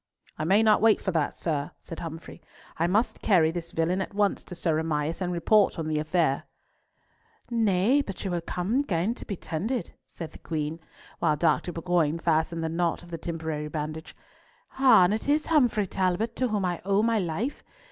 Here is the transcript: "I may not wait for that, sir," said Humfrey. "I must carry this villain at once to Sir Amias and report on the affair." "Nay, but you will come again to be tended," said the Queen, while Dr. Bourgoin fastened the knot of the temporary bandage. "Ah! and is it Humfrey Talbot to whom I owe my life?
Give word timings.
"I 0.35 0.45
may 0.45 0.63
not 0.63 0.81
wait 0.81 0.99
for 0.99 1.11
that, 1.11 1.37
sir," 1.37 1.69
said 1.77 1.99
Humfrey. 1.99 2.41
"I 2.75 2.87
must 2.87 3.21
carry 3.21 3.51
this 3.51 3.69
villain 3.69 4.01
at 4.01 4.15
once 4.15 4.43
to 4.45 4.55
Sir 4.55 4.79
Amias 4.81 5.21
and 5.21 5.31
report 5.31 5.77
on 5.77 5.87
the 5.87 5.99
affair." 5.99 6.45
"Nay, 7.51 8.01
but 8.01 8.25
you 8.25 8.31
will 8.31 8.41
come 8.41 8.79
again 8.79 9.13
to 9.13 9.25
be 9.27 9.35
tended," 9.35 9.93
said 10.07 10.31
the 10.31 10.39
Queen, 10.39 10.79
while 11.19 11.35
Dr. 11.35 11.71
Bourgoin 11.71 12.17
fastened 12.17 12.63
the 12.63 12.67
knot 12.67 13.03
of 13.03 13.11
the 13.11 13.19
temporary 13.19 13.67
bandage. 13.67 14.15
"Ah! 14.79 15.03
and 15.03 15.13
is 15.13 15.29
it 15.29 15.45
Humfrey 15.45 15.85
Talbot 15.85 16.35
to 16.37 16.47
whom 16.47 16.65
I 16.65 16.81
owe 16.83 17.03
my 17.03 17.19
life? 17.19 17.63